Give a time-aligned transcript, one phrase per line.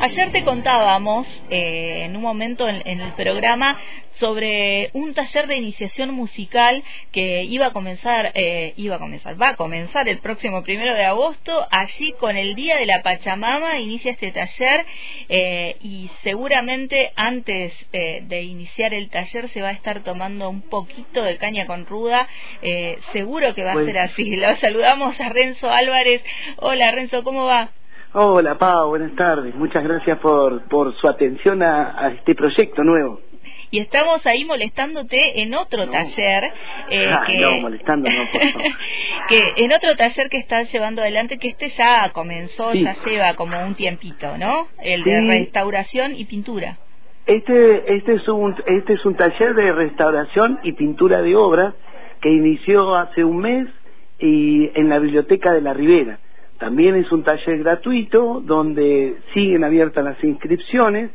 [0.00, 3.80] Ayer te contábamos eh, en un momento en, el programa
[4.20, 9.50] sobre un taller de iniciación musical que iba a comenzar, eh, iba a comenzar, va
[9.50, 11.66] a comenzar el próximo primero de agosto.
[11.72, 14.86] Allí con el Día de la Pachamama inicia este taller
[15.28, 21.24] eh, y seguramente antes de iniciar el taller se va a estar tomando un poquito
[21.24, 22.28] de caña con ruda.
[23.12, 24.36] seguro que va a ser así.
[24.36, 26.22] Lo saludamos a Renzo Álvarez.
[26.58, 27.72] Hola Renzo, ¿cómo va?
[28.14, 29.54] Hola, Pau, buenas tardes.
[29.54, 33.20] Muchas gracias por, por su atención a, este proyecto nuevo.
[33.70, 36.44] Y estamos ahí molestándote en otro taller.
[36.88, 38.16] Eh, ah, que, no, molestando, no,
[39.28, 43.62] que en otro taller que estás llevando adelante, que este ya comenzó, ya lleva como
[43.62, 44.68] un tiempito, ¿no?
[44.82, 46.78] El de restauración y pintura.
[47.26, 51.74] Este, este, es un, este es un taller de restauración y pintura de obra
[52.22, 53.68] que inició hace un mes
[54.18, 56.20] y en la biblioteca de la Ribera
[56.58, 61.10] también es un taller gratuito donde siguen abiertas las inscripciones.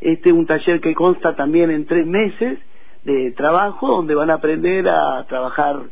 [0.00, 2.58] Este es un taller que consta también en tres meses
[3.04, 5.82] de trabajo donde van a aprender a trabajar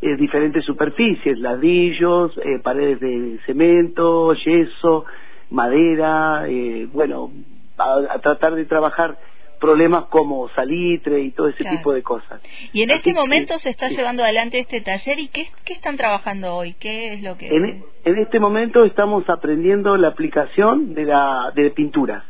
[0.00, 5.04] eh, diferentes superficies, ladrillos, eh, paredes de cemento, yeso,
[5.50, 7.30] madera, eh, bueno,
[7.78, 9.16] a, tratar de trabajar
[9.62, 12.42] problemas como salitre y todo ese tipo de cosas.
[12.72, 16.56] Y en este momento se está llevando adelante este taller y ¿qué, qué están trabajando
[16.56, 16.74] hoy?
[16.74, 17.46] ¿Qué es lo que...?
[17.46, 22.24] En, e, este momento estamos aprendiendo la aplicación de, la, de pinturas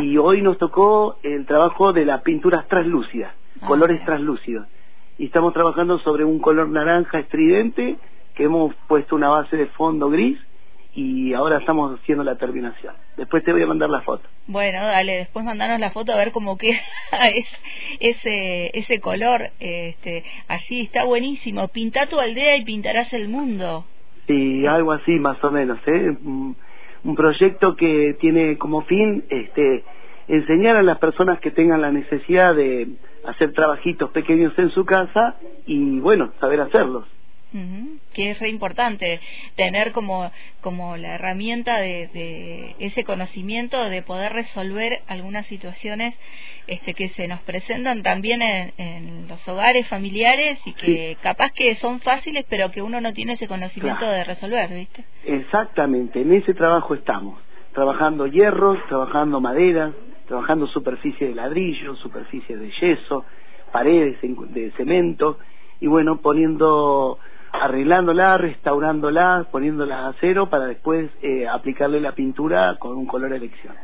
[0.00, 4.66] y hoy nos tocó el trabajo de las pinturas translúcidas, ah, colores translúcidos.
[5.18, 7.96] Y estamos trabajando sobre un color naranja estridente
[8.36, 10.38] que hemos puesto una base de fondo gris
[10.94, 12.94] y ahora estamos haciendo la terminación.
[13.16, 14.28] Después te voy a mandar la foto.
[14.46, 16.80] Bueno, dale, después mandanos la foto a ver cómo queda
[18.00, 19.50] ese ese color.
[19.60, 21.68] Este, así está buenísimo.
[21.68, 23.84] Pinta tu aldea y pintarás el mundo.
[24.26, 26.16] Sí, algo así más o menos, ¿eh?
[27.04, 29.84] Un proyecto que tiene como fin este
[30.26, 32.88] enseñar a las personas que tengan la necesidad de
[33.24, 35.36] hacer trabajitos pequeños en su casa
[35.66, 37.06] y bueno, saber hacerlos
[38.12, 39.20] que es re importante
[39.56, 46.14] tener como, como la herramienta de, ese conocimiento de poder resolver algunas situaciones
[46.66, 52.00] este, que se nos presentan también en, los hogares familiares y que capaz que son
[52.00, 55.04] fáciles pero que uno no tiene ese conocimiento de resolver, ¿viste?
[55.24, 57.40] Exactamente, en ese trabajo estamos,
[57.72, 59.92] trabajando hierros, trabajando madera,
[60.26, 63.24] trabajando superficie de ladrillo, superficie de yeso,
[63.72, 65.38] paredes de cemento
[65.80, 67.18] y bueno, poniendo
[67.52, 73.74] arreglándola, restaurándola, poniéndola a cero para después eh, aplicarle la pintura con un color elección.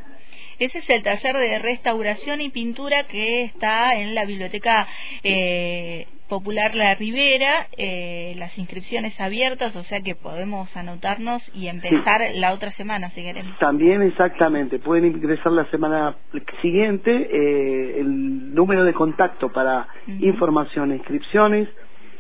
[0.59, 4.87] Ese es el taller de restauración y pintura que está en la Biblioteca
[5.25, 7.67] eh, Popular La Ribera.
[7.77, 13.23] Eh, las inscripciones abiertas, o sea que podemos anotarnos y empezar la otra semana si
[13.23, 13.59] queremos.
[13.59, 16.15] También exactamente, pueden ingresar la semana
[16.63, 17.11] siguiente.
[18.01, 21.69] el número de contacto para información e inscripciones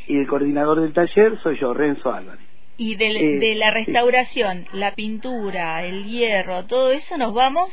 [0.08, 2.44] Y el coordinador del taller soy yo, Renzo Álvarez.
[2.76, 7.70] Y de, eh, de la restauración, la pintura, el hierro, todo eso nos vamos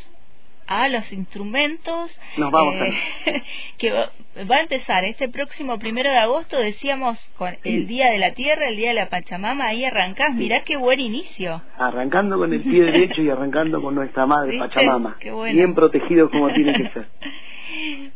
[0.70, 3.44] a los instrumentos Nos vamos eh,
[3.80, 8.34] que va a empezar este próximo primero de agosto decíamos con el día de la
[8.34, 11.62] tierra el día de la Pachamama ahí arrancás mirá qué buen inicio.
[11.78, 15.18] Arrancando con el pie derecho y arrancando con nuestra madre Pachamama.
[15.52, 17.08] Bien protegido como tiene que ser.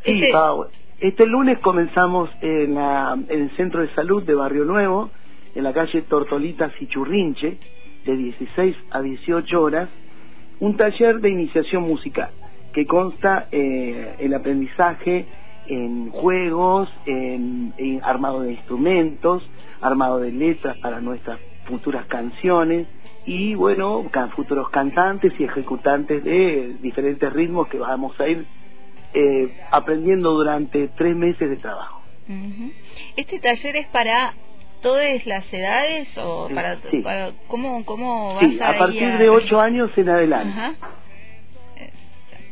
[0.03, 0.31] Sí, este...
[0.99, 5.11] este lunes comenzamos en, en el centro de salud de Barrio Nuevo
[5.53, 7.57] en la calle Tortolitas y Churrinche
[8.03, 9.89] de 16 a 18 horas
[10.59, 12.31] un taller de iniciación musical
[12.73, 15.25] que consta eh, el aprendizaje
[15.67, 17.73] en juegos, en,
[18.03, 19.43] armado de instrumentos,
[19.81, 22.87] armado de letras para nuestras futuras canciones
[23.25, 24.03] y bueno,
[24.35, 28.45] futuros cantantes y ejecutantes de diferentes ritmos que vamos a ir
[29.13, 32.01] eh, aprendiendo durante tres meses de trabajo.
[33.15, 34.33] Este taller es para
[34.81, 36.79] todas las edades o para,
[37.47, 40.77] cómo cómo vas a, partir de ocho años en adelante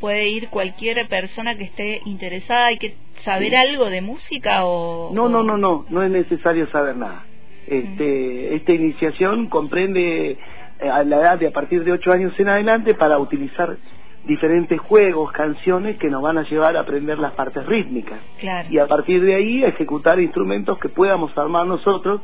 [0.01, 5.30] puede ir cualquier persona que esté interesada hay que saber algo de música o no
[5.30, 7.24] no no no no es necesario saber nada.
[7.68, 12.50] Este esta iniciación comprende eh, a la edad de a partir de ocho años en
[12.50, 13.77] adelante para utilizar
[14.25, 18.19] diferentes juegos, canciones que nos van a llevar a aprender las partes rítmicas.
[18.69, 22.21] Y a partir de ahí ejecutar instrumentos que podamos armar nosotros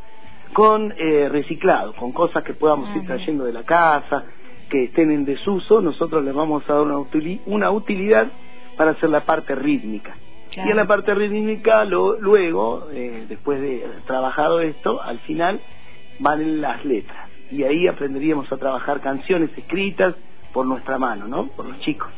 [0.54, 4.26] con eh, reciclado, con cosas que podamos ir trayendo de la casa,
[4.70, 8.28] que estén en desuso, nosotros les vamos a dar una, utilidad
[8.76, 10.16] para hacer la parte rítmica.
[10.56, 15.60] Y en la parte rítmica, luego, eh, después de trabajado esto, al final
[16.20, 17.30] van las letras.
[17.50, 20.16] y ahí aprenderíamos a trabajar canciones escritas
[20.52, 21.48] por nuestra mano, ¿no?
[21.48, 22.10] Por los chicos.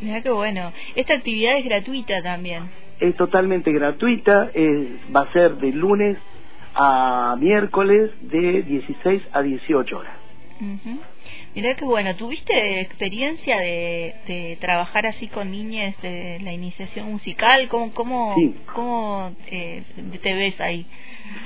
[0.00, 0.72] Mira qué bueno.
[0.94, 2.70] Esta actividad es gratuita también.
[3.00, 4.50] Es totalmente gratuita,
[5.14, 6.18] va a ser de lunes
[6.74, 10.21] a miércoles de 16 a 18 horas.
[11.54, 17.68] Mira qué bueno, ¿tuviste experiencia de, trabajar así con niñas de la iniciación musical?
[17.68, 18.34] ¿Cómo, cómo,
[18.74, 19.82] cómo eh,
[20.22, 20.86] te ves ahí?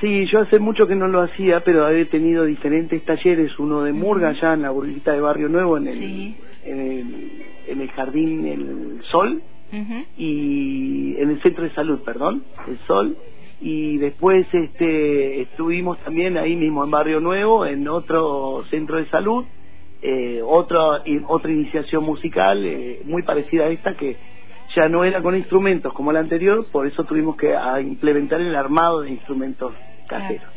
[0.00, 3.93] Sí, yo hace mucho que no lo hacía, pero he tenido diferentes talleres, uno de
[3.93, 6.03] Murga allá en la burguita de Barrio Nuevo, en el,
[6.64, 9.43] en, el en el Jardín El Sol,
[10.17, 13.17] y en el Centro de Salud, perdón, El Sol,
[13.61, 19.44] y después este estuvimos también ahí mismo en Barrio Nuevo, en otro centro de salud,
[20.03, 24.17] eh, otra, otra iniciación musical eh, muy parecida a esta que
[24.75, 29.03] ya no era con instrumentos como la anterior, por eso tuvimos que implementar el armado
[29.03, 29.73] de instrumentos
[30.06, 30.56] caseros.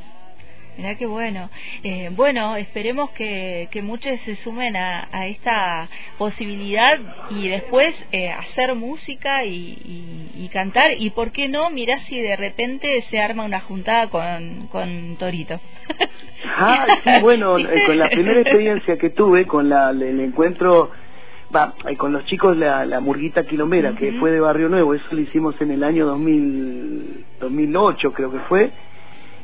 [0.80, 1.50] Mira qué bueno.
[1.84, 6.98] Eh, bueno, esperemos que, que, muchos se sumen a, a esta posibilidad
[7.31, 10.92] y después eh, hacer música y, y, cantar.
[10.98, 15.60] Y por qué no, mira si de repente se arma una juntada con, con Torito.
[16.56, 20.90] Ah, sí, bueno, eh, con la primera experiencia que tuve, con la, el encuentro
[21.54, 25.06] va, eh, con los chicos la, la murguita quilomera, que fue de Barrio Nuevo, eso
[25.12, 28.72] lo hicimos en el año 2000, 2008 creo que fue,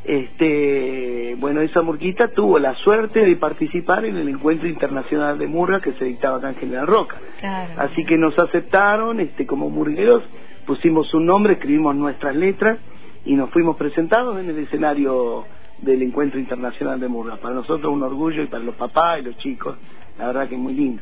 [0.07, 5.81] este, bueno, esa murguita tuvo la suerte de participar en el encuentro internacional de murga
[5.81, 7.18] que se dictaba acá en General Roca.
[7.78, 10.24] Así que nos aceptaron este, como murgueros,
[10.68, 12.78] pusimos un nombre, escribimos nuestras letras
[13.25, 15.46] y nos fuimos presentados en el escenario
[15.80, 17.38] del encuentro internacional de murga.
[17.38, 19.75] Para nosotros un orgullo y para los papás y los chicos,
[20.19, 21.02] la verdad que es muy lindo.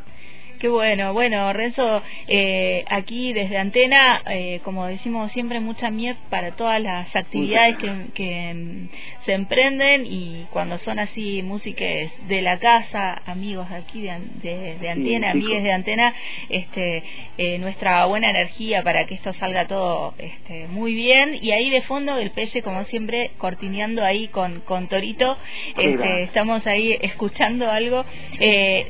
[0.63, 6.51] Qué bueno, bueno, Renzo, eh, aquí desde Antena, eh, como decimos siempre, mucha miel para
[6.51, 7.75] todas las actividades
[8.13, 8.88] que, mm,
[9.25, 15.31] se emprenden y cuando son así músicas de la casa, amigos aquí de, de, Antena,
[15.31, 16.13] amigues de Antena,
[16.48, 17.04] este,
[17.38, 21.39] eh, nuestra buena energía para que esto salga todo este, muy bien.
[21.42, 25.38] Y ahí de fondo el peche, como siempre, cortineando ahí con, con Torito,
[25.77, 28.06] este, estamos ahí escuchando algo.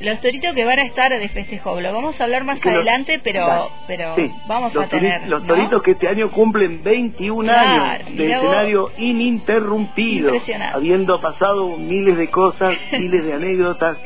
[0.02, 3.70] los Toritos que van a estar de festejo lo vamos a hablar más adelante, pero
[3.86, 4.14] pero
[4.46, 5.26] vamos a tener.
[5.28, 10.32] Los toritos que este año cumplen 21 años de escenario ininterrumpido,
[10.72, 13.96] habiendo pasado miles de cosas, miles de anécdotas,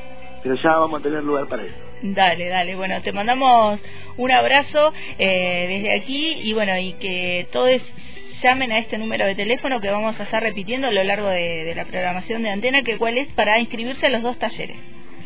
[0.42, 1.74] pero ya vamos a tener lugar para eso.
[2.02, 2.76] Dale, dale.
[2.76, 3.80] Bueno, te mandamos
[4.16, 7.82] un abrazo eh, desde aquí y bueno, y que todos
[8.40, 11.64] llamen a este número de teléfono que vamos a estar repitiendo a lo largo de,
[11.64, 14.76] de la programación de antena, que cuál es para inscribirse a los dos talleres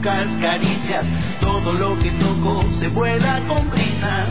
[0.00, 1.04] Caricias,
[1.40, 4.26] todo lo que toco se vuela con prisa.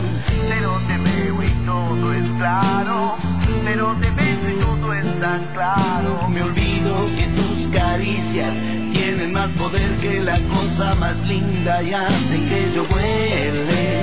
[0.48, 3.16] Pero te veo y todo es claro,
[3.64, 6.28] pero te beso y todo es tan claro.
[6.28, 8.54] Me olvido que tus caricias
[8.92, 13.97] tienen más poder que la cosa más linda y hacen que yo vuele.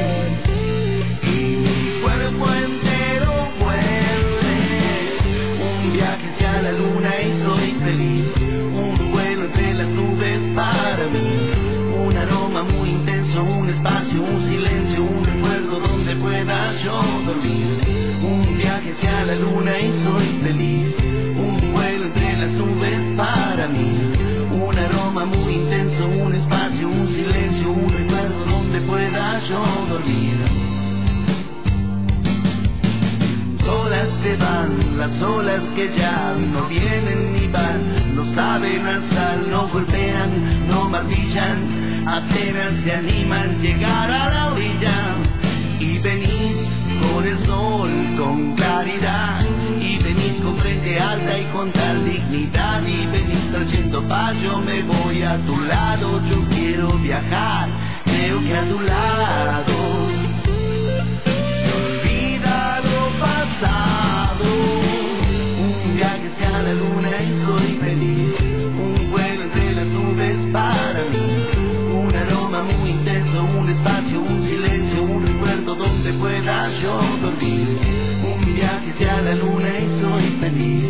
[19.81, 20.95] Soy feliz.
[21.37, 24.13] Un vuelo entre las nubes para mí.
[24.51, 30.37] Un aroma muy intenso, un espacio, un silencio, un recuerdo donde pueda yo dormir.
[33.65, 39.67] Todas se van, las olas que ya no vienen ni van no saben alzar, no
[39.67, 45.15] golpean, no martillan, apenas se animan llegar a la orilla.
[45.79, 46.55] Y venís
[47.01, 49.41] con el sol con claridad,
[50.45, 55.37] con frente alta y con tal dignidad, y venís trayendo paz, yo me voy a
[55.37, 57.67] tu lado, yo quiero viajar.
[58.05, 59.74] creo que a tu lado.
[80.47, 80.84] Y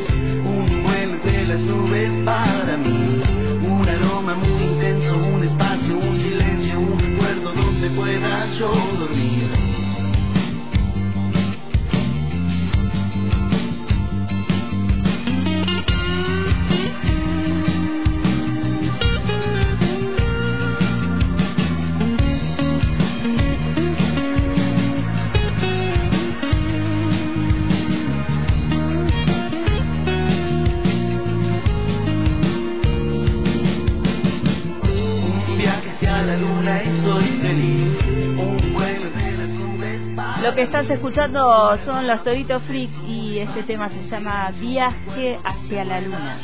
[40.45, 45.83] Lo que estás escuchando son los Toritos Freaks y este tema se llama Viaje hacia
[45.83, 46.37] la Luna.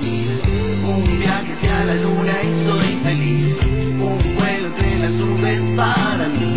[0.00, 3.56] Un viaje hacia la Luna y soy feliz.
[4.00, 6.53] Un vuelo entre las nubes para mí.